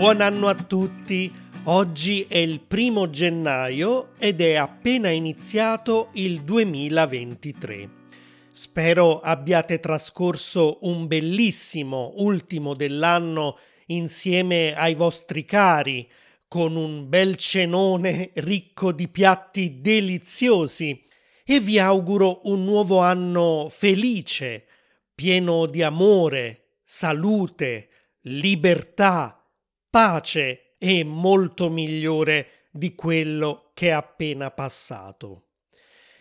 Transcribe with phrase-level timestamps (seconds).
[0.00, 1.30] Buon anno a tutti!
[1.64, 7.90] Oggi è il primo gennaio ed è appena iniziato il 2023.
[8.50, 13.58] Spero abbiate trascorso un bellissimo ultimo dell'anno
[13.88, 16.10] insieme ai vostri cari,
[16.48, 20.98] con un bel cenone ricco di piatti deliziosi
[21.44, 24.64] e vi auguro un nuovo anno felice,
[25.14, 27.90] pieno di amore, salute,
[28.22, 29.39] libertà,
[29.90, 35.48] pace e molto migliore di quello che è appena passato.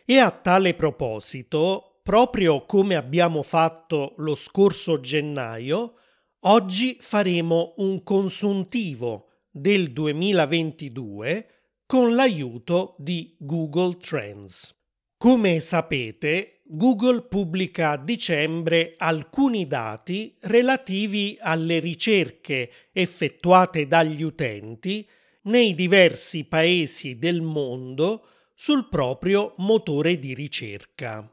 [0.03, 5.97] E a tale proposito, proprio come abbiamo fatto lo scorso gennaio,
[6.41, 11.47] oggi faremo un consuntivo del 2022
[11.85, 14.75] con l'aiuto di Google Trends.
[15.17, 25.09] Come sapete, Google pubblica a dicembre alcuni dati relativi alle ricerche effettuate dagli utenti
[25.45, 31.27] nei diversi paesi del mondo sul proprio motore di ricerca.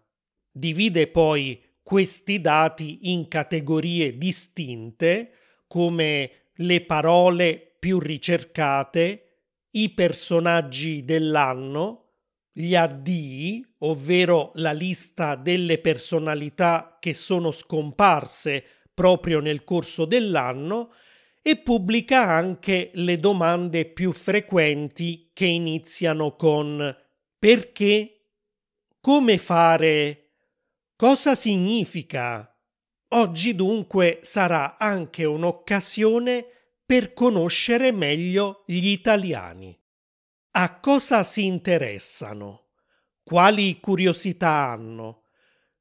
[0.50, 5.32] Divide poi questi dati in categorie distinte
[5.66, 9.40] come le parole più ricercate,
[9.72, 12.05] i personaggi dell'anno,
[12.58, 20.94] gli addii, ovvero la lista delle personalità che sono scomparse proprio nel corso dell'anno,
[21.42, 26.96] e pubblica anche le domande più frequenti che iniziano con
[27.38, 28.30] perché,
[29.00, 30.30] come fare,
[30.96, 32.58] cosa significa.
[33.08, 36.46] Oggi dunque sarà anche un'occasione
[36.86, 39.78] per conoscere meglio gli italiani.
[40.58, 42.68] A cosa si interessano?
[43.22, 45.24] Quali curiosità hanno?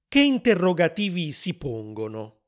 [0.06, 2.42] Che interrogativi si pongono?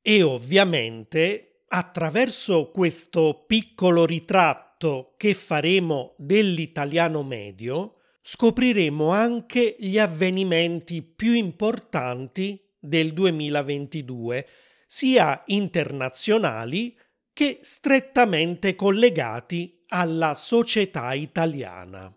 [0.00, 11.32] E ovviamente, attraverso questo piccolo ritratto che faremo dell'italiano medio, scopriremo anche gli avvenimenti più
[11.32, 14.46] importanti del 2022,
[14.86, 16.96] sia internazionali
[17.32, 22.10] che strettamente collegati alla società italiana.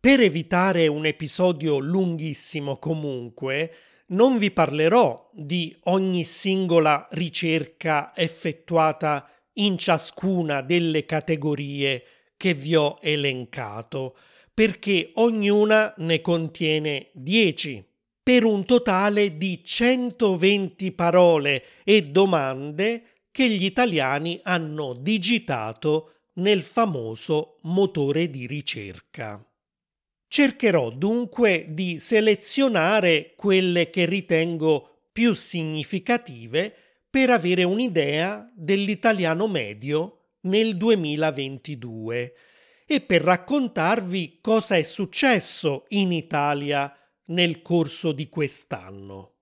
[0.00, 3.72] Per evitare un episodio lunghissimo comunque,
[4.08, 12.02] non vi parlerò di ogni singola ricerca effettuata in ciascuna delle categorie
[12.36, 14.16] che vi ho elencato,
[14.52, 17.86] perché ognuna ne contiene 10,
[18.20, 27.58] per un totale di 120 parole e domande che gli italiani hanno digitato nel famoso
[27.62, 29.42] motore di ricerca.
[30.26, 36.74] Cercherò dunque di selezionare quelle che ritengo più significative
[37.10, 42.34] per avere un'idea dell'italiano medio nel 2022
[42.86, 46.94] e per raccontarvi cosa è successo in Italia
[47.26, 49.34] nel corso di quest'anno.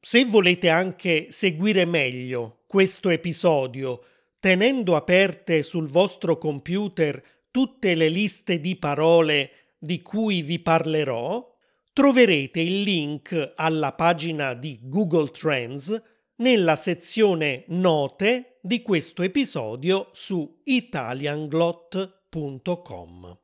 [0.00, 4.02] Se volete anche seguire meglio questo episodio
[4.40, 11.56] tenendo aperte sul vostro computer tutte le liste di parole di cui vi parlerò,
[11.92, 16.02] troverete il link alla pagina di Google Trends
[16.36, 23.38] nella sezione Note di questo episodio su italianglot.com.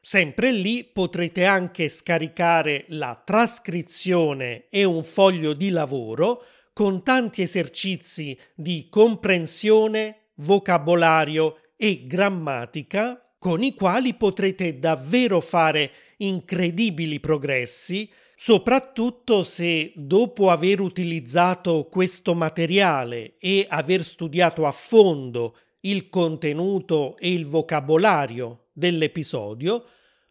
[0.00, 8.38] Sempre lì potrete anche scaricare la trascrizione e un foglio di lavoro con tanti esercizi
[8.54, 19.92] di comprensione, vocabolario e grammatica con i quali potrete davvero fare incredibili progressi, soprattutto se
[19.94, 28.68] dopo aver utilizzato questo materiale e aver studiato a fondo il contenuto e il vocabolario
[28.72, 29.84] dell'episodio,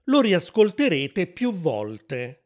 [0.06, 2.42] lo riascolterete più volte.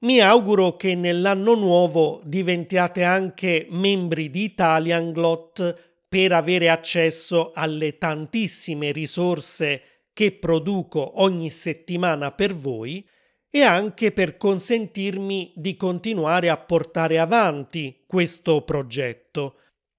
[0.00, 8.90] Mi auguro che nell'anno nuovo diventiate anche membri di Italianglot per avere accesso alle tantissime
[8.90, 13.08] risorse che produco ogni settimana per voi
[13.48, 19.58] e anche per consentirmi di continuare a portare avanti questo progetto,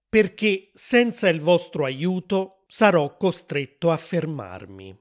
[0.09, 4.93] perché senza il vostro aiuto sarò costretto a fermarmi.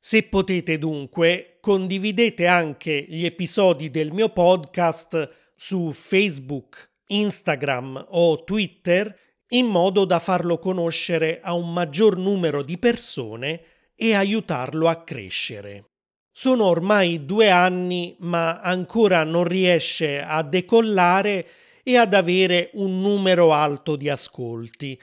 [0.00, 9.14] Se potete dunque, condividete anche gli episodi del mio podcast su Facebook, Instagram o Twitter
[9.52, 13.62] in modo da farlo conoscere a un maggior numero di persone
[13.94, 15.86] e aiutarlo a crescere.
[16.30, 21.46] Sono ormai due anni ma ancora non riesce a decollare
[21.82, 24.98] e ad avere un numero alto di ascolti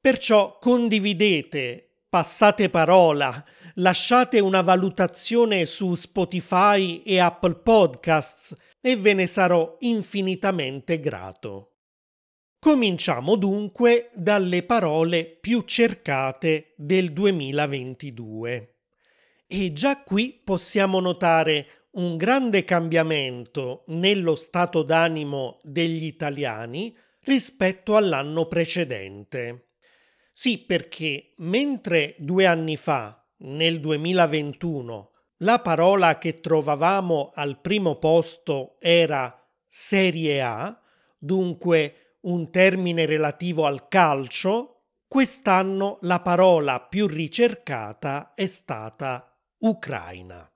[0.00, 3.44] Perciò condividete, passate parola,
[3.74, 11.79] lasciate una valutazione su Spotify e Apple Podcasts e ve ne sarò infinitamente grato.
[12.60, 18.74] Cominciamo dunque dalle parole più cercate del 2022.
[19.46, 28.44] E già qui possiamo notare un grande cambiamento nello stato d'animo degli italiani rispetto all'anno
[28.44, 29.68] precedente.
[30.30, 38.76] Sì, perché mentre due anni fa, nel 2021, la parola che trovavamo al primo posto
[38.80, 40.78] era Serie A,
[41.16, 50.48] dunque un termine relativo al calcio, quest'anno la parola più ricercata è stata Ucraina.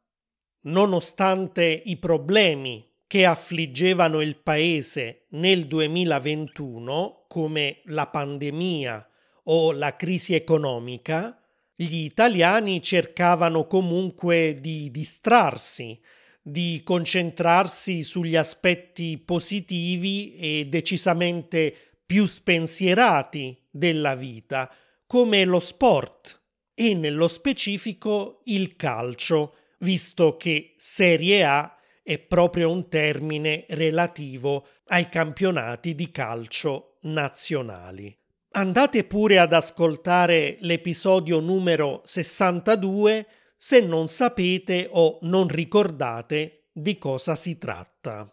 [0.63, 9.09] Nonostante i problemi che affliggevano il paese nel 2021, come la pandemia
[9.45, 11.39] o la crisi economica,
[11.75, 16.01] gli italiani cercavano comunque di distrarsi,
[16.47, 21.75] di concentrarsi sugli aspetti positivi e decisamente
[22.05, 24.71] più spensierati della vita,
[25.07, 26.43] come lo sport
[26.75, 35.09] e nello specifico il calcio, visto che Serie A è proprio un termine relativo ai
[35.09, 38.15] campionati di calcio nazionali.
[38.51, 43.27] Andate pure ad ascoltare l'episodio numero 62
[43.65, 48.31] se non sapete o non ricordate di cosa si tratta.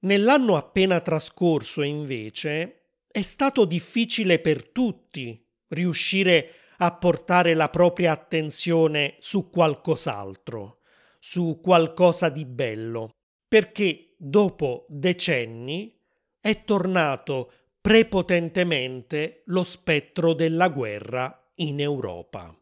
[0.00, 9.16] Nell'anno appena trascorso, invece, è stato difficile per tutti riuscire a portare la propria attenzione
[9.20, 10.80] su qualcos'altro,
[11.18, 13.14] su qualcosa di bello,
[13.48, 15.98] perché dopo decenni
[16.38, 17.50] è tornato
[17.80, 22.54] prepotentemente lo spettro della guerra in Europa.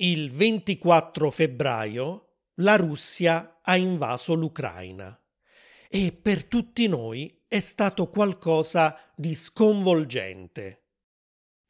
[0.00, 5.20] Il 24 febbraio la Russia ha invaso l'Ucraina
[5.88, 10.88] e per tutti noi è stato qualcosa di sconvolgente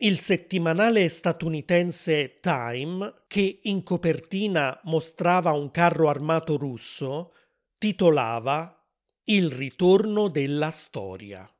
[0.01, 7.35] il settimanale statunitense Time, che in copertina mostrava un carro armato russo,
[7.79, 8.81] titolava
[9.25, 11.53] Il ritorno della storia.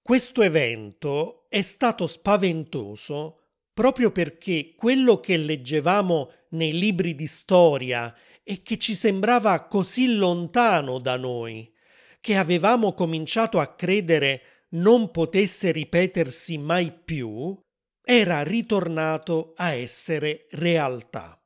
[0.00, 3.45] Questo evento è stato spaventoso
[3.76, 10.98] proprio perché quello che leggevamo nei libri di storia e che ci sembrava così lontano
[10.98, 11.70] da noi,
[12.22, 17.54] che avevamo cominciato a credere non potesse ripetersi mai più,
[18.02, 21.38] era ritornato a essere realtà.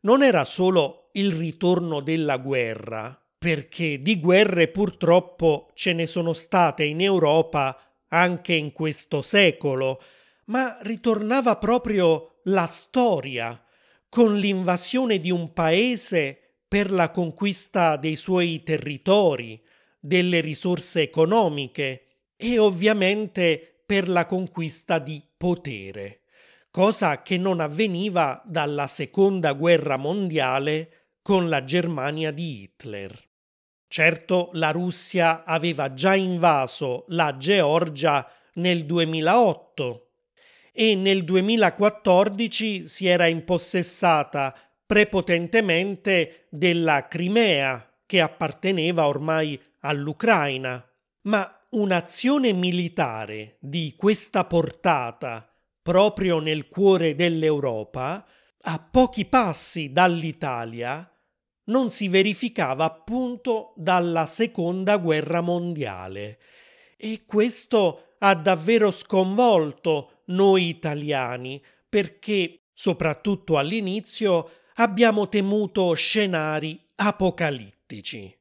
[0.00, 6.84] Non era solo il ritorno della guerra, perché di guerre purtroppo ce ne sono state
[6.84, 9.98] in Europa anche in questo secolo,
[10.46, 13.60] ma ritornava proprio la storia,
[14.08, 19.60] con l'invasione di un paese per la conquista dei suoi territori,
[19.98, 22.06] delle risorse economiche
[22.36, 26.22] e ovviamente per la conquista di potere,
[26.70, 33.24] cosa che non avveniva dalla seconda guerra mondiale con la Germania di Hitler.
[33.88, 40.05] Certo, la Russia aveva già invaso la Georgia nel 2008
[40.78, 44.54] e nel 2014 si era impossessata
[44.84, 50.86] prepotentemente della Crimea, che apparteneva ormai all'Ucraina,
[51.22, 58.26] ma un'azione militare di questa portata proprio nel cuore dell'Europa,
[58.60, 61.10] a pochi passi dall'Italia,
[61.64, 66.38] non si verificava appunto dalla seconda guerra mondiale.
[66.98, 78.34] E questo ha davvero sconvolto noi italiani, perché, soprattutto all'inizio, abbiamo temuto scenari apocalittici.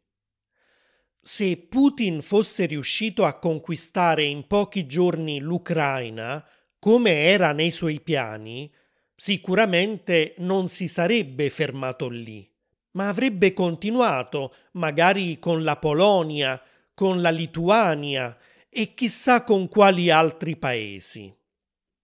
[1.22, 6.46] Se Putin fosse riuscito a conquistare in pochi giorni l'Ucraina,
[6.78, 8.72] come era nei suoi piani,
[9.16, 12.48] sicuramente non si sarebbe fermato lì,
[12.92, 16.62] ma avrebbe continuato, magari con la Polonia,
[16.94, 18.38] con la Lituania
[18.70, 21.34] e chissà con quali altri paesi.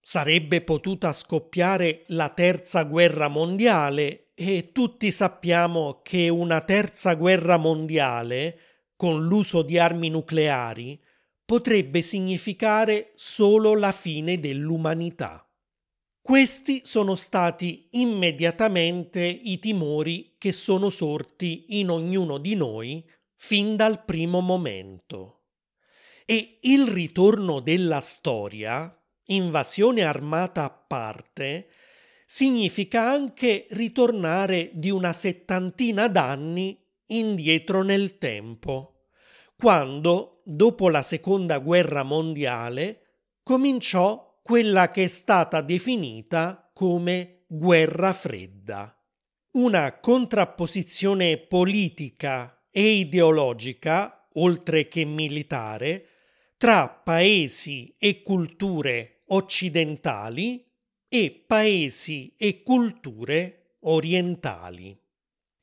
[0.04, 8.58] Sarebbe potuta scoppiare la terza guerra mondiale e tutti sappiamo che una terza guerra mondiale
[8.96, 11.00] con l'uso di armi nucleari
[11.44, 15.48] potrebbe significare solo la fine dell'umanità.
[16.20, 24.04] Questi sono stati immediatamente i timori che sono sorti in ognuno di noi fin dal
[24.04, 25.42] primo momento.
[26.24, 28.96] E il ritorno della storia,
[29.34, 31.68] invasione armata a parte,
[32.26, 39.08] significa anche ritornare di una settantina d'anni indietro nel tempo,
[39.56, 43.02] quando, dopo la seconda guerra mondiale,
[43.42, 48.96] cominciò quella che è stata definita come guerra fredda.
[49.52, 56.06] Una contrapposizione politica e ideologica, oltre che militare,
[56.56, 60.64] tra paesi e culture occidentali
[61.08, 64.98] e paesi e culture orientali.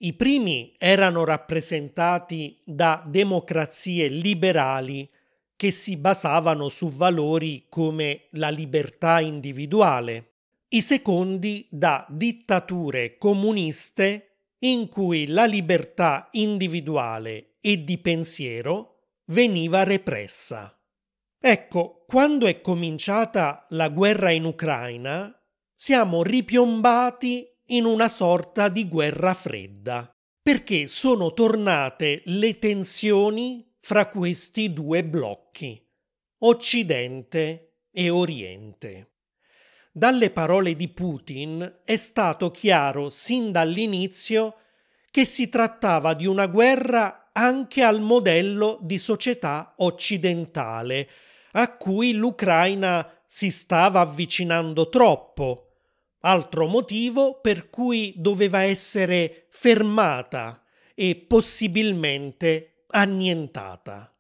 [0.02, 5.10] I primi erano rappresentati da democrazie liberali
[5.56, 10.32] che si basavano su valori come la libertà individuale,
[10.70, 20.79] i secondi da dittature comuniste in cui la libertà individuale e di pensiero veniva repressa.
[21.42, 25.34] Ecco, quando è cominciata la guerra in Ucraina,
[25.74, 34.74] siamo ripiombati in una sorta di guerra fredda, perché sono tornate le tensioni fra questi
[34.74, 35.82] due blocchi,
[36.40, 39.12] Occidente e Oriente.
[39.94, 44.56] Dalle parole di Putin è stato chiaro sin dall'inizio
[45.10, 51.10] che si trattava di una guerra anche al modello di società occidentale,
[51.52, 55.70] a cui l'Ucraina si stava avvicinando troppo
[56.22, 60.64] altro motivo per cui doveva essere fermata
[60.94, 64.14] e possibilmente annientata.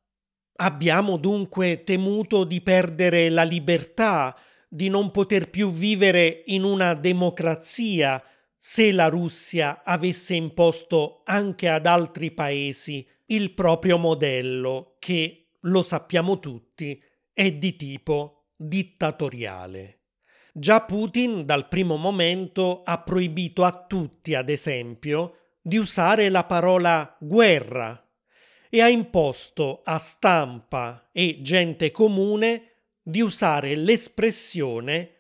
[0.58, 8.22] Abbiamo dunque temuto di perdere la libertà, di non poter più vivere in una democrazia
[8.58, 16.40] se la Russia avesse imposto anche ad altri paesi il proprio modello che, lo sappiamo
[16.40, 17.02] tutti,
[17.40, 20.00] è di tipo dittatoriale.
[20.52, 27.16] Già Putin dal primo momento ha proibito a tutti, ad esempio, di usare la parola
[27.18, 28.06] guerra
[28.70, 35.14] e ha imposto a stampa e gente comune di usare l'espressione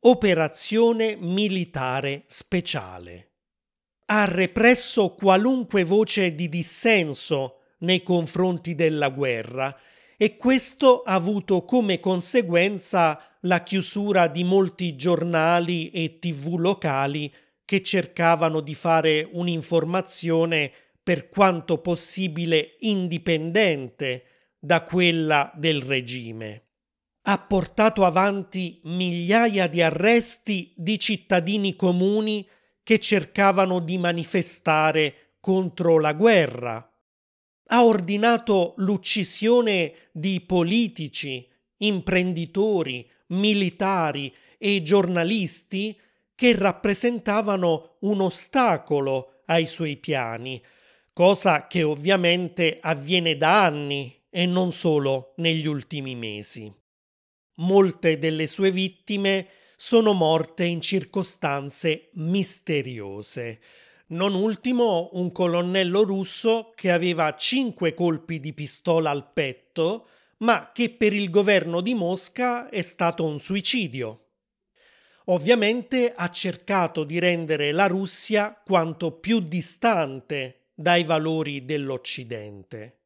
[0.00, 3.30] operazione militare speciale.
[4.04, 9.74] Ha represso qualunque voce di dissenso nei confronti della guerra
[10.22, 17.28] e questo ha avuto come conseguenza la chiusura di molti giornali e tv locali
[17.64, 20.70] che cercavano di fare un'informazione
[21.02, 26.66] per quanto possibile indipendente da quella del regime.
[27.22, 32.46] Ha portato avanti migliaia di arresti di cittadini comuni
[32.84, 36.91] che cercavano di manifestare contro la guerra,
[37.66, 45.98] ha ordinato l'uccisione di politici, imprenditori, militari e giornalisti
[46.34, 50.62] che rappresentavano un ostacolo ai suoi piani,
[51.12, 56.72] cosa che ovviamente avviene da anni e non solo negli ultimi mesi.
[57.56, 63.60] Molte delle sue vittime sono morte in circostanze misteriose,
[64.12, 70.90] non ultimo un colonnello russo che aveva cinque colpi di pistola al petto, ma che
[70.90, 74.18] per il governo di Mosca è stato un suicidio.
[75.26, 82.98] Ovviamente ha cercato di rendere la Russia quanto più distante dai valori dell'Occidente.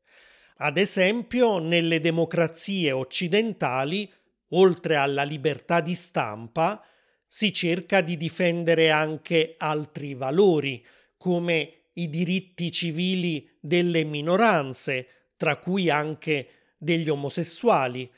[0.58, 4.10] Ad esempio, nelle democrazie occidentali,
[4.50, 6.82] oltre alla libertà di stampa,
[7.28, 10.82] si cerca di difendere anche altri valori,
[11.26, 18.09] come i diritti civili delle minoranze, tra cui anche degli omosessuali,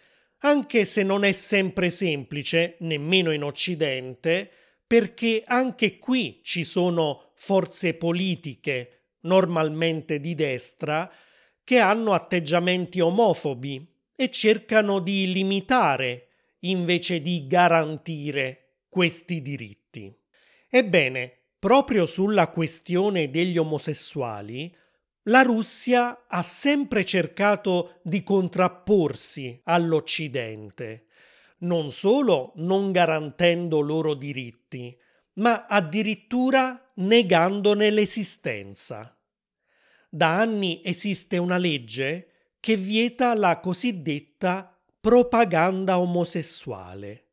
[0.41, 4.51] anche se non è sempre semplice, nemmeno in Occidente,
[4.87, 11.11] perché anche qui ci sono forze politiche, normalmente di destra,
[11.65, 16.27] che hanno atteggiamenti omofobi e cercano di limitare
[16.61, 20.15] invece di garantire questi diritti.
[20.69, 24.75] Ebbene, proprio sulla questione degli omosessuali,
[25.25, 31.07] la Russia ha sempre cercato di contrapporsi all'Occidente,
[31.59, 34.97] non solo non garantendo loro diritti,
[35.35, 39.17] ma addirittura negandone l'esistenza.
[40.09, 47.27] Da anni esiste una legge che vieta la cosiddetta propaganda omosessuale,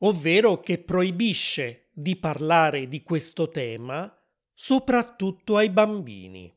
[0.00, 4.12] ovvero che proibisce di parlare di questo tema
[4.54, 6.52] soprattutto ai bambini.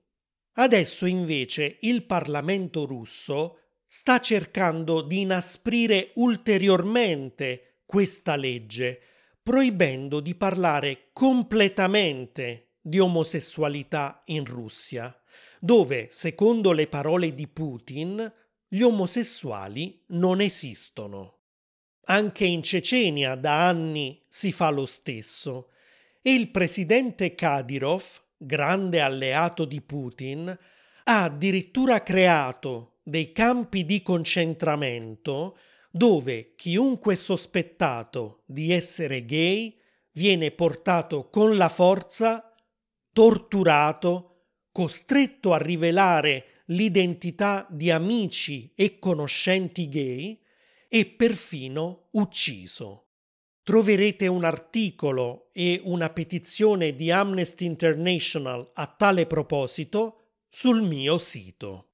[0.53, 8.99] Adesso invece il Parlamento russo sta cercando di inasprire ulteriormente questa legge,
[9.41, 15.15] proibendo di parlare completamente di omosessualità in Russia,
[15.59, 18.31] dove, secondo le parole di Putin,
[18.67, 21.42] gli omosessuali non esistono.
[22.05, 25.69] Anche in Cecenia da anni si fa lo stesso.
[26.21, 28.03] E il presidente Kadyrov,
[28.37, 30.57] grande alleato di Putin,
[31.05, 35.57] ha addirittura creato dei campi di concentramento
[35.91, 39.77] dove chiunque sospettato di essere gay
[40.13, 42.53] viene portato con la forza,
[43.11, 50.39] torturato, costretto a rivelare l'identità di amici e conoscenti gay
[50.95, 53.07] e perfino ucciso.
[53.63, 60.19] Troverete un articolo e una petizione di Amnesty International a tale proposito
[60.49, 61.87] sul mio sito.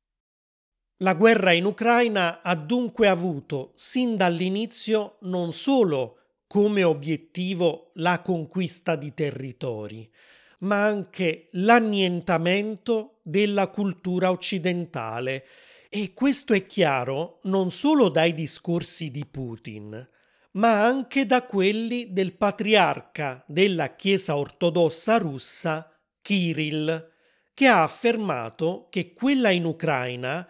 [0.98, 8.98] La guerra in Ucraina ha dunque avuto sin dall'inizio non solo come obiettivo la conquista
[8.98, 10.12] di territori,
[10.60, 15.46] ma anche l'annientamento della cultura occidentale
[15.90, 20.08] e questo è chiaro non solo dai discorsi di Putin,
[20.52, 25.92] ma anche da quelli del patriarca della Chiesa ortodossa russa,
[26.22, 27.12] Kirill,
[27.56, 30.48] che ha affermato che quella in Ucraina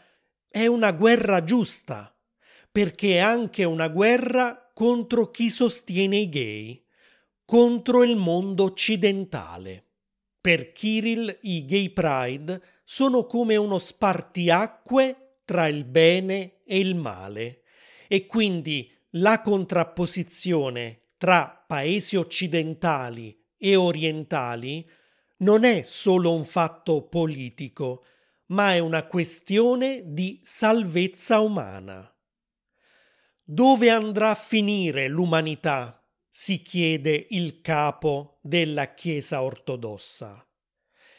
[0.49, 2.13] è una guerra giusta,
[2.69, 6.85] perché è anche una guerra contro chi sostiene i gay,
[7.45, 9.85] contro il mondo occidentale.
[10.41, 17.63] Per Kirill i gay pride sono come uno spartiacque tra il bene e il male
[18.07, 24.87] e quindi la contrapposizione tra paesi occidentali e orientali
[25.37, 28.05] non è solo un fatto politico,
[28.49, 32.15] ma è una questione di salvezza umana.
[33.41, 35.99] Dove andrà a finire l'umanità?
[36.29, 40.47] si chiede il capo della Chiesa ortodossa.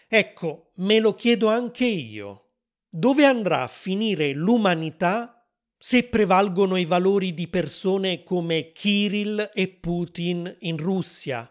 [0.06, 2.49] Ecco, me lo chiedo anche io.
[2.92, 5.46] Dove andrà a finire l'umanità
[5.79, 11.48] se prevalgono i valori di persone come Kirill e Putin in Russia,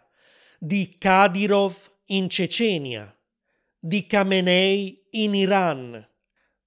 [0.60, 1.75] di Kadyrov
[2.08, 3.17] in Cecenia,
[3.80, 6.08] di Khamenei in Iran,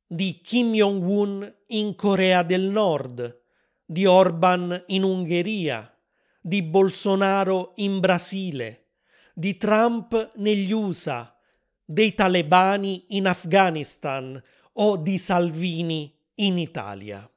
[0.06, 3.42] di Kim Jong-un in Corea del Nord,
[3.84, 5.94] di Orban in Ungheria,
[6.40, 8.86] di Bolsonaro in Brasile,
[9.34, 11.38] di Trump negli USA,
[11.84, 14.42] dei talebani in Afghanistan
[14.74, 17.28] o di Salvini in Italia.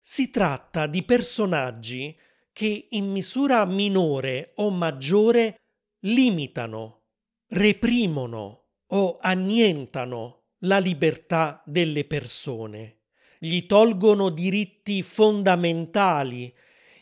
[0.00, 2.16] Si tratta di personaggi
[2.52, 5.60] che in misura minore o maggiore
[6.00, 7.02] limitano,
[7.48, 12.98] reprimono o annientano la libertà delle persone,
[13.38, 16.54] gli tolgono diritti fondamentali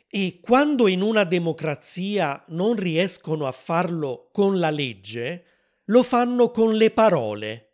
[0.08, 5.44] e quando in una democrazia non riescono a farlo con la legge,
[5.86, 7.67] lo fanno con le parole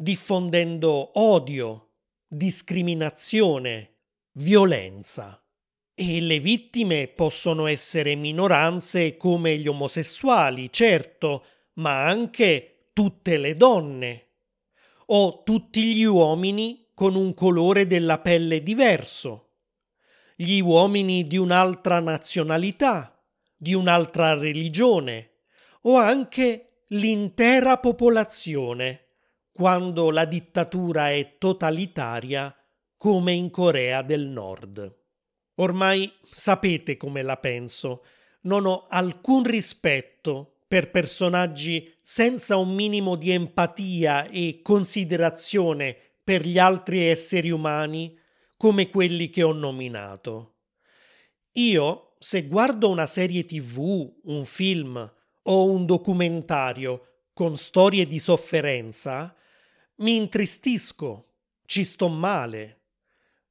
[0.00, 1.90] diffondendo odio,
[2.26, 3.96] discriminazione,
[4.32, 5.44] violenza.
[5.92, 14.28] E le vittime possono essere minoranze come gli omosessuali, certo, ma anche tutte le donne.
[15.08, 19.50] O tutti gli uomini con un colore della pelle diverso,
[20.34, 23.22] gli uomini di un'altra nazionalità,
[23.54, 25.32] di un'altra religione
[25.82, 29.08] o anche l'intera popolazione
[29.52, 32.54] quando la dittatura è totalitaria
[32.96, 34.98] come in Corea del Nord.
[35.56, 38.04] Ormai sapete come la penso.
[38.42, 46.58] Non ho alcun rispetto per personaggi senza un minimo di empatia e considerazione per gli
[46.58, 48.16] altri esseri umani
[48.56, 50.54] come quelli che ho nominato.
[51.52, 59.34] Io, se guardo una serie tv, un film o un documentario con storie di sofferenza,
[60.00, 61.26] mi intristisco,
[61.64, 62.78] ci sto male.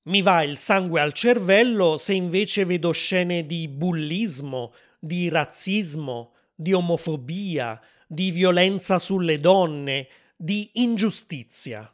[0.03, 6.73] Mi va il sangue al cervello se invece vedo scene di bullismo, di razzismo, di
[6.73, 11.93] omofobia, di violenza sulle donne, di ingiustizia.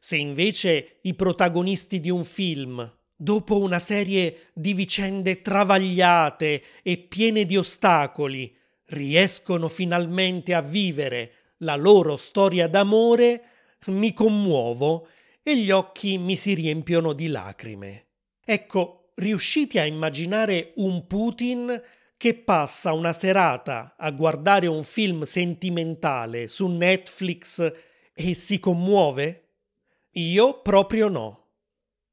[0.00, 7.44] Se invece i protagonisti di un film, dopo una serie di vicende travagliate e piene
[7.44, 13.42] di ostacoli, riescono finalmente a vivere la loro storia d'amore,
[13.86, 15.08] mi commuovo
[15.42, 18.06] e gli occhi mi si riempiono di lacrime.
[18.44, 21.82] Ecco, riuscite a immaginare un Putin
[22.16, 27.72] che passa una serata a guardare un film sentimentale su Netflix
[28.12, 29.44] e si commuove?
[30.12, 31.46] Io proprio no.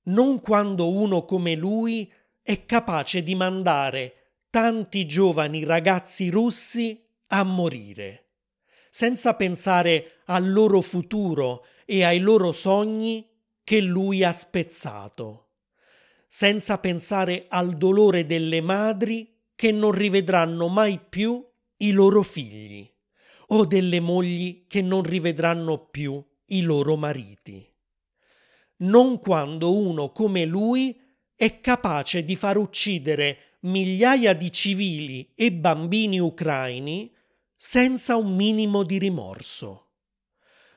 [0.08, 2.12] non quando uno come lui
[2.44, 8.25] è capace di mandare tanti giovani ragazzi russi a morire,
[8.96, 13.30] senza pensare al loro futuro e ai loro sogni
[13.62, 15.50] che lui ha spezzato,
[16.30, 22.90] senza pensare al dolore delle madri che non rivedranno mai più i loro figli
[23.48, 27.70] o delle mogli che non rivedranno più i loro mariti.
[28.78, 30.98] Non quando uno come lui
[31.36, 37.12] è capace di far uccidere migliaia di civili e bambini ucraini
[37.68, 39.88] senza un minimo di rimorso.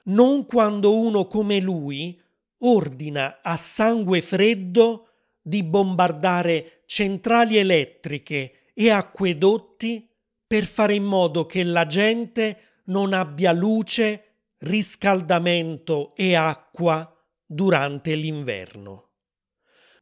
[0.04, 2.18] Non quando uno come lui
[2.60, 10.08] ordina a sangue freddo di bombardare centrali elettriche e acquedotti
[10.46, 19.10] per fare in modo che la gente non abbia luce, riscaldamento e acqua durante l'inverno.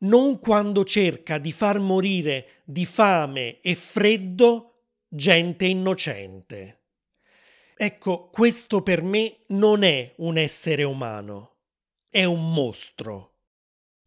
[0.00, 4.75] Non quando cerca di far morire di fame e freddo
[5.08, 6.80] gente innocente.
[7.76, 11.56] Ecco, questo per me non è un essere umano,
[12.08, 13.34] è un mostro.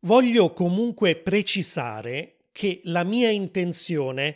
[0.01, 4.35] Voglio comunque precisare che la mia intenzione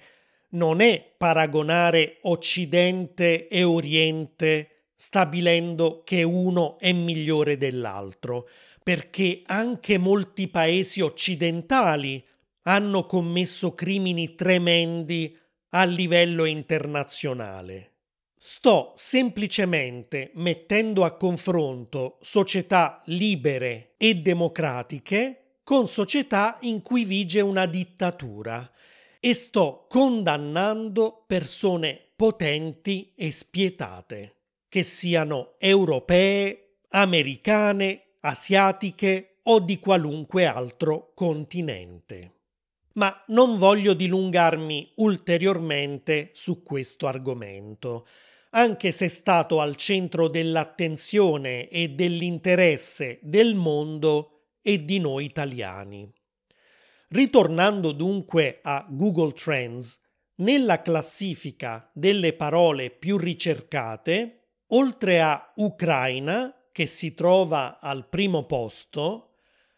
[0.50, 4.74] non è paragonare Occidente e Oriente
[5.04, 8.48] stabilendo che uno è migliore dell'altro,
[8.82, 12.26] perché anche molti paesi occidentali
[12.64, 15.38] hanno commesso crimini tremendi
[15.76, 17.92] a livello internazionale.
[18.38, 27.66] Sto semplicemente mettendo a confronto società libere e democratiche con società in cui vige una
[27.66, 28.70] dittatura
[29.20, 34.36] e sto condannando persone potenti e spietate,
[34.68, 42.43] che siano europee, americane, asiatiche o di qualunque altro continente.
[42.94, 48.06] Ma non voglio dilungarmi ulteriormente su questo argomento,
[48.52, 56.12] anche se è stato al centro dell'attenzione e dell'interesse del mondo e di noi italiani.
[57.10, 60.00] Ritornando dunque a Google Trends,
[60.36, 69.33] nella classifica delle parole più ricercate, oltre a Ucraina, che si trova al primo posto,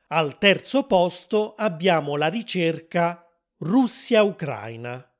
[0.07, 5.11] al terzo posto abbiamo la ricerca Russia-Ucraina.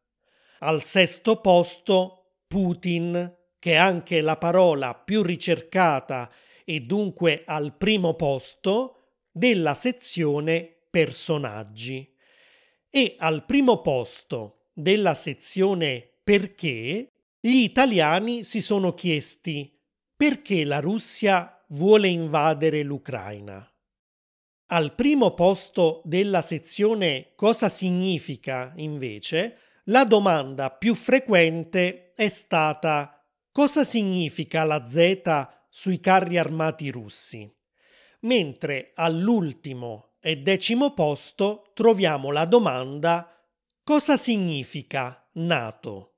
[0.59, 6.31] Al sesto posto Putin, che è anche la parola più ricercata
[6.63, 12.13] e dunque al primo posto della sezione personaggi.
[12.89, 19.71] E al primo posto della sezione perché gli italiani si sono chiesti
[20.15, 23.69] perché la Russia vuole invadere l'Ucraina.
[24.67, 33.83] Al primo posto della sezione cosa significa, invece, la domanda più frequente è stata cosa
[33.83, 35.21] significa la Z
[35.69, 37.47] sui carri armati russi,
[38.21, 43.39] mentre all'ultimo e decimo posto troviamo la domanda
[43.83, 46.15] cosa significa NATO?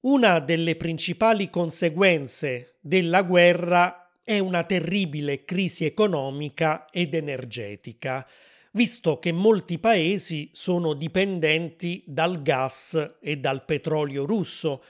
[0.00, 3.99] Una delle principali conseguenze della guerra
[4.30, 8.24] è una terribile crisi economica ed energetica,
[8.74, 14.84] visto che molti paesi sono dipendenti dal gas e dal petrolio russo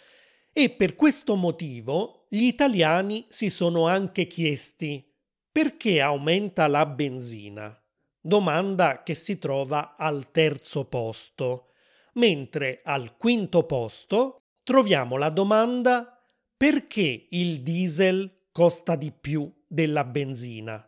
[0.52, 5.10] e per questo motivo gli italiani si sono anche chiesti
[5.50, 7.82] perché aumenta la benzina?
[8.20, 11.70] Domanda che si trova al terzo posto,
[12.16, 16.22] mentre al quinto posto troviamo la domanda
[16.58, 20.86] perché il diesel costa di più della benzina.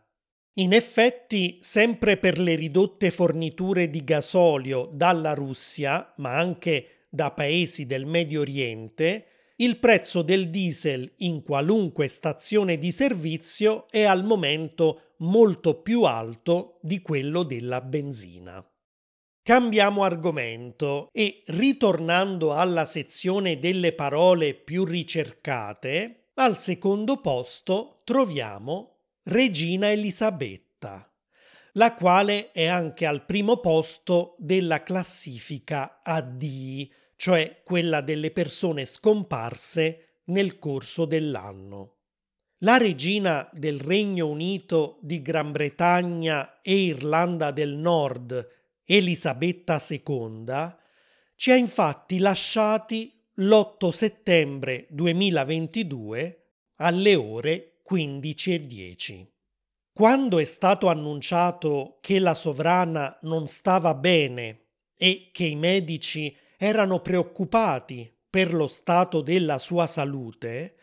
[0.57, 7.87] In effetti, sempre per le ridotte forniture di gasolio dalla Russia, ma anche da paesi
[7.87, 15.13] del Medio Oriente, il prezzo del diesel in qualunque stazione di servizio è al momento
[15.17, 18.63] molto più alto di quello della benzina.
[19.41, 29.91] Cambiamo argomento e ritornando alla sezione delle parole più ricercate, al secondo posto troviamo Regina
[29.91, 31.11] Elisabetta,
[31.73, 40.21] la quale è anche al primo posto della classifica AD, cioè quella delle persone scomparse
[40.25, 41.97] nel corso dell'anno.
[42.59, 48.47] La regina del Regno Unito di Gran Bretagna e Irlanda del Nord,
[48.85, 50.75] Elisabetta II,
[51.35, 59.25] ci ha infatti lasciati l'8 settembre 2022 alle ore 15.10.
[59.91, 64.65] Quando è stato annunciato che la sovrana non stava bene
[64.95, 70.75] e che i medici erano preoccupati per lo stato della sua salute,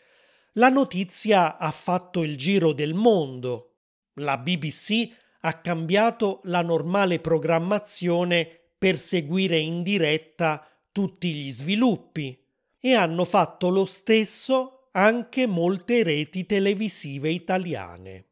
[0.55, 3.77] la notizia ha fatto il giro del mondo.
[4.15, 5.09] La BBC
[5.39, 12.40] ha cambiato la normale programmazione per seguire in diretta tutti gli sviluppi
[12.81, 18.25] e hanno fatto lo stesso anche molte reti televisive italiane.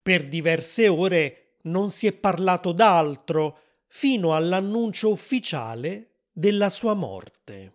[0.00, 7.72] Per diverse ore non si è parlato d'altro fino all'annuncio ufficiale della sua morte.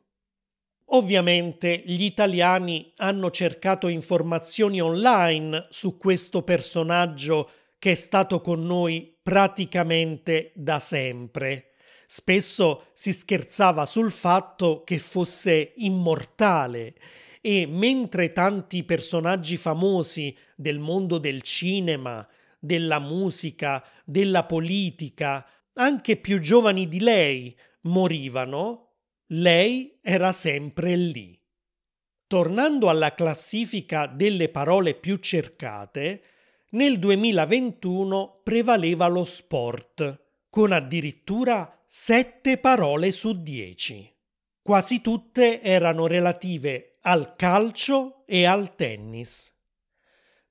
[0.93, 9.17] Ovviamente gli italiani hanno cercato informazioni online su questo personaggio che è stato con noi
[9.21, 11.70] praticamente da sempre.
[12.13, 16.93] Spesso si scherzava sul fatto che fosse immortale
[17.39, 22.27] e mentre tanti personaggi famosi del mondo del cinema,
[22.59, 28.89] della musica, della politica, anche più giovani di lei, morivano,
[29.27, 31.39] lei era sempre lì.
[32.27, 36.23] Tornando alla classifica delle parole più cercate,
[36.71, 44.09] nel 2021 prevaleva lo sport, con addirittura sette parole su dieci.
[44.61, 49.53] Quasi tutte erano relative al calcio e al tennis.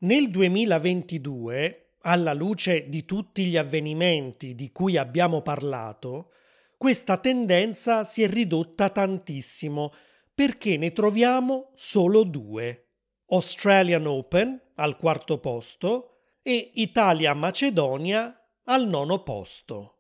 [0.01, 6.33] Nel 2022, alla luce di tutti gli avvenimenti di cui abbiamo parlato,
[6.77, 9.95] questa tendenza si è ridotta tantissimo
[10.35, 12.89] perché ne troviamo solo due.
[13.29, 20.00] Australian Open al quarto posto e Italia-Macedonia al nono posto.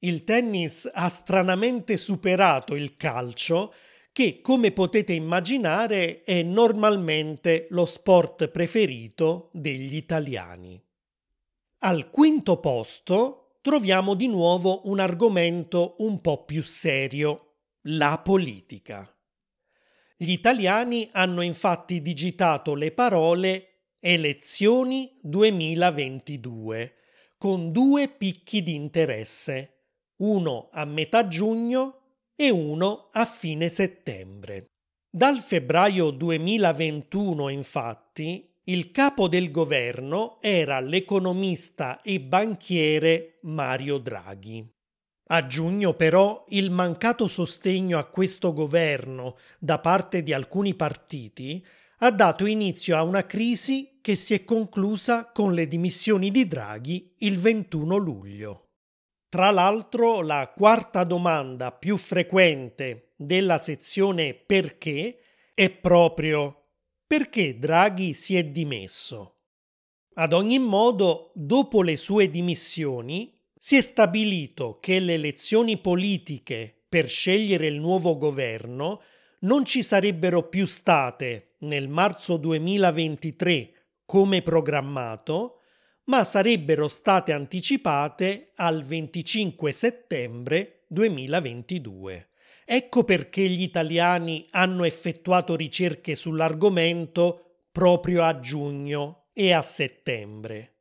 [0.00, 3.74] Il tennis ha stranamente superato il calcio
[4.12, 10.80] che, come potete immaginare, è normalmente lo sport preferito degli italiani.
[11.78, 19.12] Al quinto posto troviamo di nuovo un argomento un po' più serio, la politica.
[20.16, 23.64] Gli italiani hanno infatti digitato le parole
[24.00, 26.94] Elezioni 2022
[27.36, 29.77] con due picchi di interesse
[30.18, 31.94] uno a metà giugno
[32.34, 34.66] e uno a fine settembre.
[35.10, 44.68] Dal febbraio 2021, infatti, il capo del governo era l'economista e banchiere Mario Draghi.
[45.30, 51.64] A giugno però il mancato sostegno a questo governo da parte di alcuni partiti
[51.98, 57.14] ha dato inizio a una crisi che si è conclusa con le dimissioni di Draghi
[57.18, 58.67] il 21 luglio.
[59.28, 65.20] Tra l'altro, la quarta domanda più frequente della sezione perché
[65.52, 66.62] è proprio
[67.06, 69.34] perché Draghi si è dimesso.
[70.14, 77.08] Ad ogni modo, dopo le sue dimissioni, si è stabilito che le elezioni politiche per
[77.08, 79.02] scegliere il nuovo governo
[79.40, 83.72] non ci sarebbero più state nel marzo 2023
[84.06, 85.57] come programmato,
[86.08, 92.28] ma sarebbero state anticipate al 25 settembre 2022.
[92.64, 100.74] Ecco perché gli italiani hanno effettuato ricerche sull'argomento proprio a giugno e a settembre.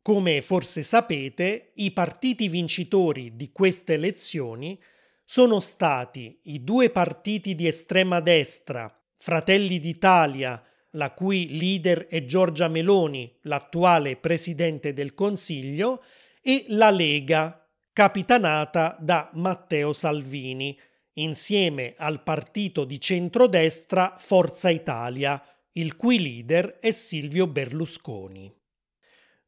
[0.00, 4.80] Come forse sapete, i partiti vincitori di queste elezioni
[5.24, 10.62] sono stati i due partiti di estrema destra, Fratelli d'Italia
[10.92, 16.02] la cui leader è Giorgia Meloni, l'attuale presidente del Consiglio,
[16.40, 20.78] e la Lega, capitanata da Matteo Salvini,
[21.14, 28.52] insieme al partito di centrodestra Forza Italia, il cui leader è Silvio Berlusconi.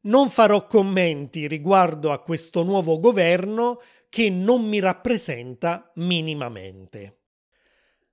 [0.01, 7.19] Non farò commenti riguardo a questo nuovo governo che non mi rappresenta minimamente.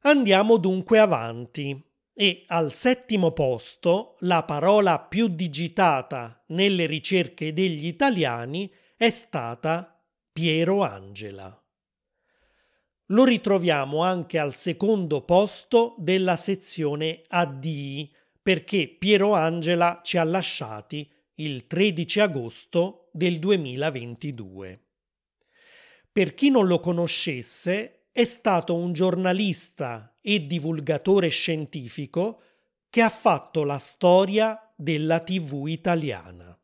[0.02, 1.87] Andiamo dunque avanti
[2.20, 10.02] e al settimo posto la parola più digitata nelle ricerche degli italiani è stata
[10.32, 11.64] Piero Angela.
[13.10, 21.08] Lo ritroviamo anche al secondo posto della sezione ADI perché Piero Angela ci ha lasciati
[21.34, 24.82] il 13 agosto del 2022.
[26.10, 32.42] Per chi non lo conoscesse, è stato un giornalista e divulgatore scientifico
[32.90, 36.54] che ha fatto la storia della TV italiana.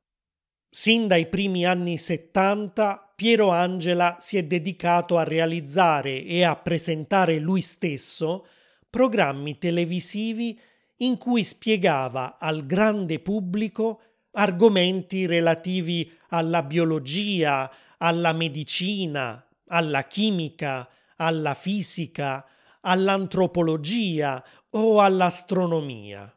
[0.68, 7.38] Sin dai primi anni 70 Piero Angela si è dedicato a realizzare e a presentare
[7.38, 8.46] lui stesso
[8.90, 10.60] programmi televisivi
[10.96, 14.00] in cui spiegava al grande pubblico
[14.32, 22.46] argomenti relativi alla biologia, alla medicina, alla chimica, alla fisica,
[22.84, 26.32] all'antropologia o all'astronomia.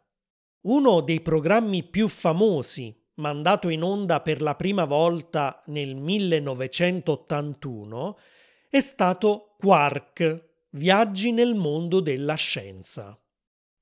[0.62, 8.18] Uno dei programmi più famosi, mandato in onda per la prima volta nel 1981,
[8.70, 13.18] è stato Quark, Viaggi nel mondo della scienza.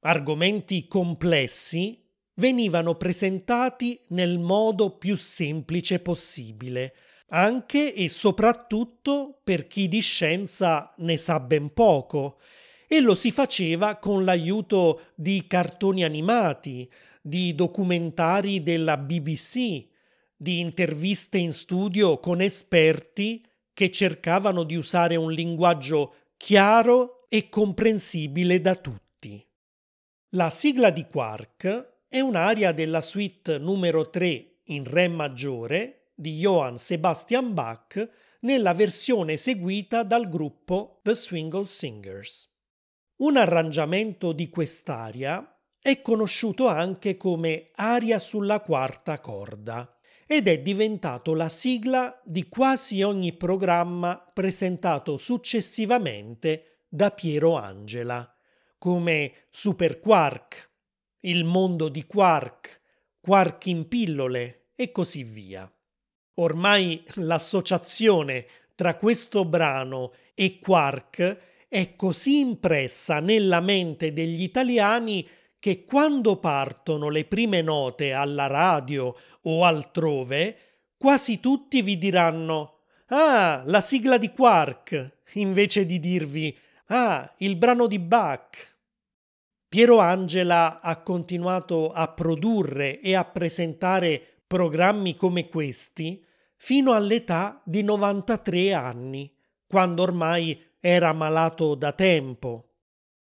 [0.02, 6.94] Argomenti complessi venivano presentati nel modo più semplice possibile,
[7.30, 12.40] anche e soprattutto per chi di scienza ne sa ben poco,
[12.88, 16.90] e lo si faceva con l'aiuto di cartoni animati,
[17.22, 19.88] di documentari della BBC,
[20.38, 28.62] di interviste in studio con esperti che cercavano di usare un linguaggio chiaro e comprensibile
[28.62, 29.44] da tutti.
[30.30, 36.76] La sigla di Quark è un'aria della suite numero 3 in Re maggiore di Johann
[36.76, 38.10] Sebastian Bach
[38.42, 42.50] nella versione eseguita dal gruppo The Swingle Singers.
[43.18, 51.34] Un arrangiamento di quest'aria è conosciuto anche come aria sulla quarta corda ed è diventato
[51.36, 58.36] la sigla di quasi ogni programma presentato successivamente da Piero Angela,
[58.78, 60.72] come Super Quark,
[61.22, 62.82] Il mondo di Quark,
[63.20, 65.72] Quark in pillole e così via.
[66.36, 68.46] Ormai l'associazione
[68.76, 71.38] tra questo brano e Quark
[71.70, 75.28] è così impressa nella mente degli italiani
[75.60, 80.58] che quando partono le prime note alla radio o altrove,
[80.98, 82.72] quasi tutti vi diranno
[83.08, 88.78] Ah, la sigla di Quark, invece di dirvi Ah, il brano di Bach.
[89.68, 96.25] Piero Angela ha continuato a produrre e a presentare programmi come questi
[96.66, 99.32] fino all'età di 93 anni,
[99.68, 102.78] quando ormai era malato da tempo.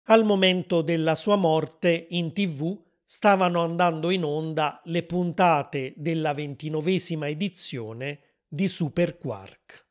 [0.09, 7.31] Al momento della sua morte in tv stavano andando in onda le puntate della ventinovesima
[7.31, 9.87] edizione di Super Quark.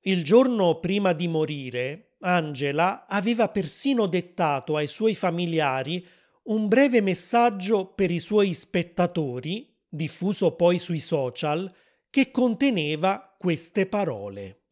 [0.00, 6.02] Il giorno prima di morire, Angela aveva persino dettato ai suoi familiari
[6.44, 11.70] un breve messaggio per i suoi spettatori, diffuso poi sui social,
[12.12, 14.64] che conteneva queste parole.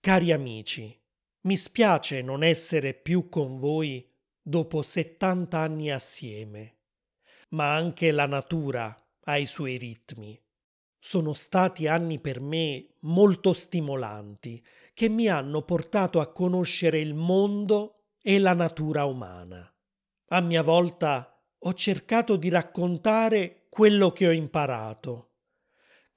[0.00, 1.00] Cari amici,
[1.42, 4.04] mi spiace non essere più con voi
[4.42, 6.78] dopo 70 anni assieme,
[7.50, 10.36] ma anche la natura ha i suoi ritmi.
[10.98, 14.60] Sono stati anni per me molto stimolanti,
[14.92, 19.72] che mi hanno portato a conoscere il mondo e la natura umana.
[20.30, 25.25] A mia volta ho cercato di raccontare quello che ho imparato.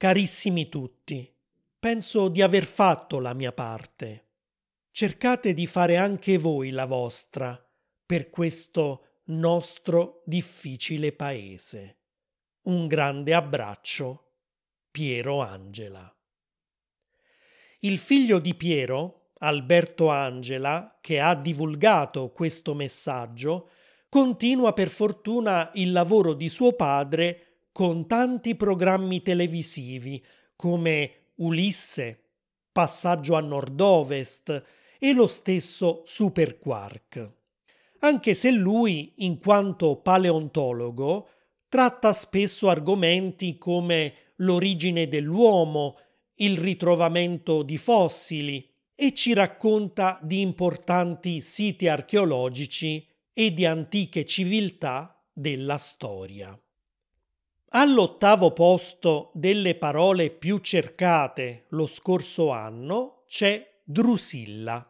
[0.00, 1.30] Carissimi tutti,
[1.78, 4.28] penso di aver fatto la mia parte
[4.90, 7.62] cercate di fare anche voi la vostra
[8.06, 11.98] per questo nostro difficile paese.
[12.62, 14.36] Un grande abbraccio,
[14.90, 16.10] Piero Angela.
[17.80, 23.68] Il figlio di Piero, Alberto Angela, che ha divulgato questo messaggio,
[24.08, 30.24] continua per fortuna il lavoro di suo padre con tanti programmi televisivi
[30.56, 32.24] come Ulisse,
[32.72, 34.64] Passaggio a nord-ovest,
[34.98, 37.32] e lo stesso Super Quark.
[38.00, 41.28] Anche se lui, in quanto paleontologo,
[41.68, 45.96] tratta spesso argomenti come l'origine dell'uomo,
[46.36, 55.22] il ritrovamento di fossili e ci racconta di importanti siti archeologici e di antiche civiltà
[55.32, 56.58] della storia.
[57.72, 64.84] All'ottavo posto delle parole più cercate lo scorso anno c'è Drusilla.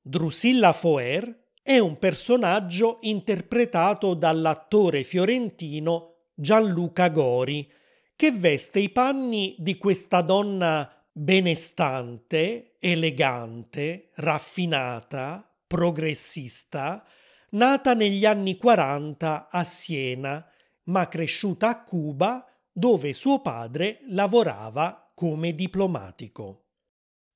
[0.00, 7.68] Drusilla Foer è un personaggio interpretato dall'attore fiorentino Gianluca Gori,
[8.14, 17.04] che veste i panni di questa donna benestante, elegante, raffinata, progressista,
[17.50, 20.46] nata negli anni 40 a Siena,
[20.84, 26.66] ma cresciuta a Cuba, dove suo padre lavorava come diplomatico.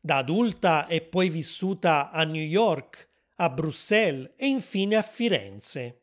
[0.00, 6.02] Da adulta è poi vissuta a New York, a Bruxelles e infine a Firenze.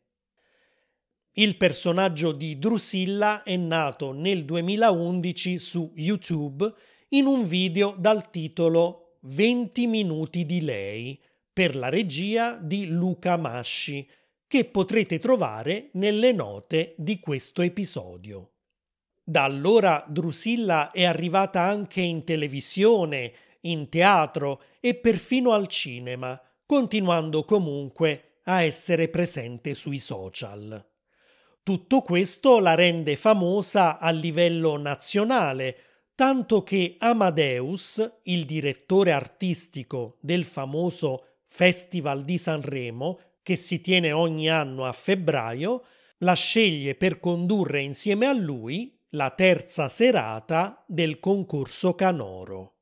[1.34, 6.74] Il personaggio di Drusilla è nato nel 2011 su YouTube
[7.10, 11.22] in un video dal titolo 20 minuti di lei
[11.54, 14.08] per la regia di Luca Masci
[14.52, 18.50] che potrete trovare nelle note di questo episodio.
[19.24, 23.32] Da allora Drusilla è arrivata anche in televisione,
[23.62, 30.86] in teatro e perfino al cinema, continuando comunque a essere presente sui social.
[31.64, 35.78] Tutto questo la rende famosa a livello nazionale,
[36.14, 44.50] tanto che Amadeus, il direttore artistico del famoso Festival di Sanremo, che si tiene ogni
[44.50, 45.84] anno a febbraio,
[46.20, 52.76] la sceglie per condurre insieme a lui la terza serata del concorso Canoro.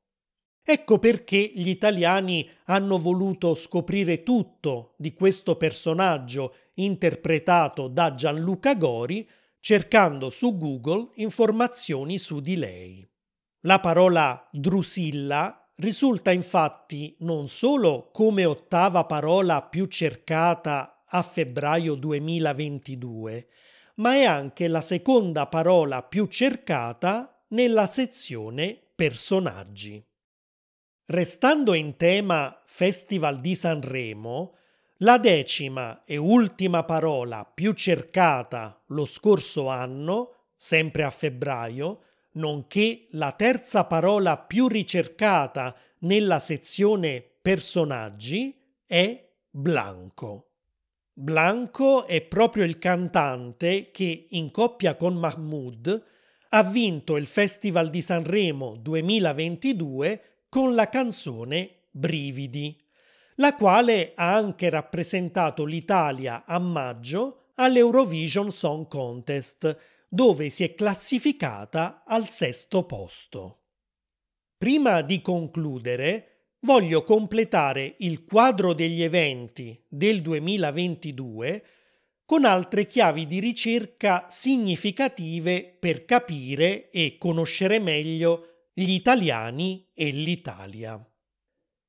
[0.62, 9.28] Ecco perché gli italiani hanno voluto scoprire tutto di questo personaggio interpretato da Gianluca Gori
[9.58, 13.08] cercando su Google informazioni su di lei.
[13.64, 23.48] La parola Drusilla risulta infatti non solo come ottava parola più cercata a febbraio 2022,
[23.96, 30.04] ma è anche la seconda parola più cercata nella sezione personaggi.
[31.06, 34.56] Restando in tema Festival di Sanremo,
[34.98, 42.02] la decima e ultima parola più cercata lo scorso anno, sempre a febbraio,
[42.32, 48.56] nonché la terza parola più ricercata nella sezione personaggi
[48.86, 50.50] è Blanco.
[51.12, 56.04] Blanco è proprio il cantante che, in coppia con Mahmoud,
[56.50, 62.76] ha vinto il Festival di Sanremo 2022 con la canzone Brividi,
[63.36, 69.76] la quale ha anche rappresentato l'Italia a maggio all'Eurovision Song Contest,
[70.12, 73.62] dove si è classificata al sesto posto.
[74.58, 81.64] Prima di concludere, voglio completare il quadro degli eventi del 2022
[82.24, 91.04] con altre chiavi di ricerca significative per capire e conoscere meglio gli italiani e l'Italia.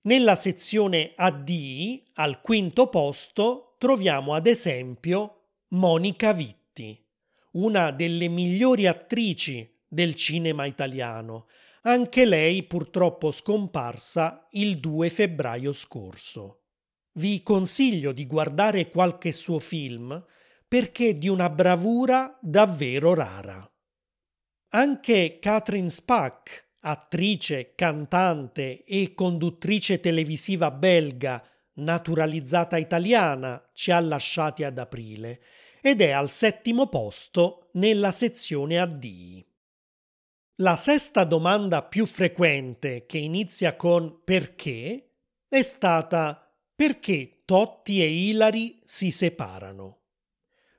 [0.04, 7.00] Nella sezione AD, al quinto posto, troviamo ad esempio Monica Vitti,
[7.52, 11.48] una delle migliori attrici del cinema italiano,
[11.84, 16.64] anche lei purtroppo scomparsa il 2 febbraio scorso.
[17.14, 20.24] Vi consiglio di guardare qualche suo film
[20.68, 23.70] perché di una bravura davvero rara.
[24.70, 34.78] Anche Catherine Spack attrice, cantante e conduttrice televisiva belga naturalizzata italiana, ci ha lasciati ad
[34.78, 35.42] aprile
[35.82, 39.46] ed è al settimo posto nella sezione addii.
[40.56, 45.10] La sesta domanda più frequente, che inizia con perché,
[45.48, 49.98] è stata perché Totti e Ilari si separano.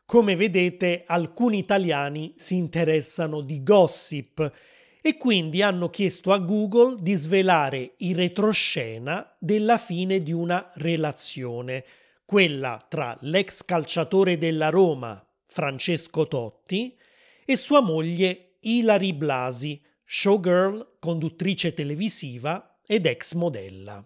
[0.06, 4.52] Come vedete, alcuni italiani si interessano di gossip
[5.00, 11.84] e quindi hanno chiesto a Google di svelare i retroscena della fine di una relazione,
[12.32, 16.96] quella tra l'ex calciatore della Roma, Francesco Totti,
[17.44, 24.02] e sua moglie Ilari Blasi, showgirl, conduttrice televisiva ed ex modella.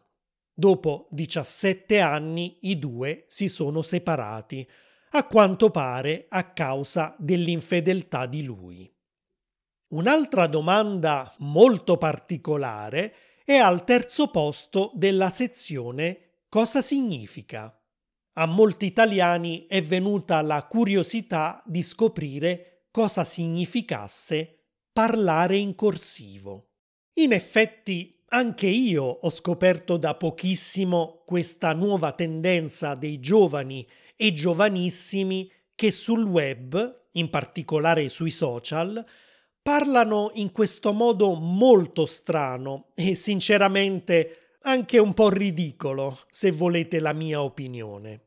[0.53, 4.69] Dopo 17 anni i due si sono separati,
[5.11, 8.93] a quanto pare a causa dell'infedeltà di lui.
[9.91, 13.15] Un'altra domanda molto particolare
[13.45, 17.77] è al terzo posto della sezione Cosa significa?
[18.39, 26.73] A molti italiani è venuta la curiosità di scoprire cosa significasse parlare in corsivo.
[27.15, 35.51] In effetti, anche io ho scoperto da pochissimo questa nuova tendenza dei giovani e giovanissimi
[35.75, 39.03] che sul web, in particolare sui social,
[39.63, 47.15] parlano in questo modo molto strano e sinceramente anche un po' ridicolo, se volete la
[47.15, 48.26] mia opinione.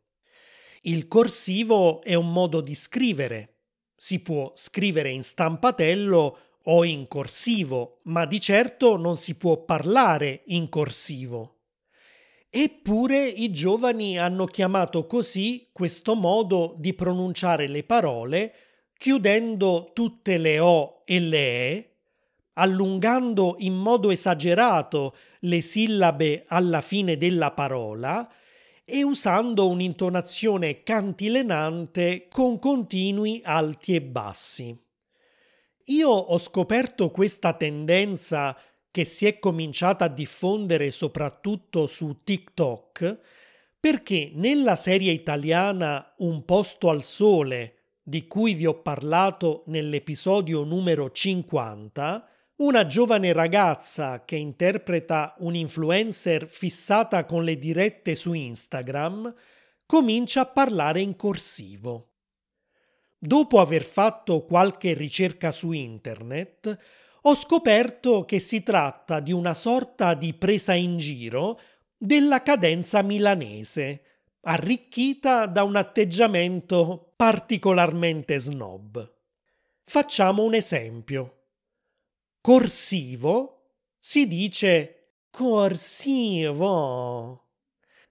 [0.83, 3.55] Il corsivo è un modo di scrivere.
[3.95, 10.43] Si può scrivere in stampatello o in corsivo, ma di certo non si può parlare
[10.47, 11.55] in corsivo.
[12.49, 18.53] Eppure i giovani hanno chiamato così questo modo di pronunciare le parole
[18.97, 21.95] chiudendo tutte le O e le E,
[22.53, 28.29] allungando in modo esagerato le sillabe alla fine della parola
[28.89, 34.77] e usando un'intonazione cantilenante con continui alti e bassi.
[35.85, 38.57] Io ho scoperto questa tendenza
[38.91, 43.19] che si è cominciata a diffondere soprattutto su TikTok
[43.79, 51.11] perché nella serie italiana Un posto al sole di cui vi ho parlato nell'episodio numero
[51.11, 52.28] 50,
[52.59, 59.33] una giovane ragazza che interpreta un influencer fissata con le dirette su Instagram
[59.85, 62.15] comincia a parlare in corsivo.
[63.17, 66.77] Dopo aver fatto qualche ricerca su internet,
[67.21, 71.59] ho scoperto che si tratta di una sorta di presa in giro
[71.95, 74.03] della cadenza milanese,
[74.41, 79.13] arricchita da un atteggiamento particolarmente snob.
[79.83, 81.38] Facciamo un esempio
[82.41, 86.63] corsivo si dice corsivo.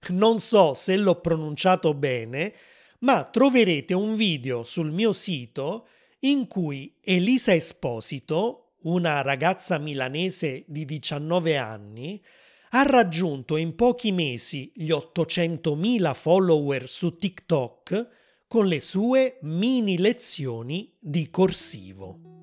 [0.09, 2.53] Non so se l'ho pronunciato bene,
[2.99, 5.87] ma troverete un video sul mio sito
[6.19, 12.23] in cui Elisa Esposito, una ragazza milanese di 19 anni,
[12.71, 18.07] ha raggiunto in pochi mesi gli 800.000 follower su TikTok
[18.47, 22.38] con le sue mini lezioni di corsivo.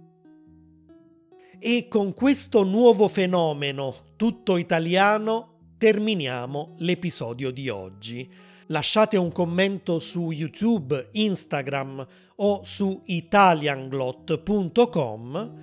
[1.69, 8.33] E con questo nuovo fenomeno tutto italiano terminiamo l'episodio di oggi.
[8.67, 12.07] Lasciate un commento su YouTube, Instagram
[12.37, 15.55] o su italianglot.com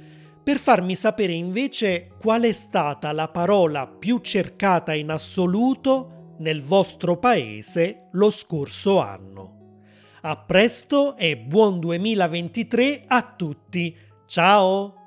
[0.43, 7.17] per farmi sapere invece qual è stata la parola più cercata in assoluto nel vostro
[7.17, 9.77] paese lo scorso anno.
[10.23, 13.95] A presto e buon 2023 a tutti!
[14.25, 15.02] Ciao!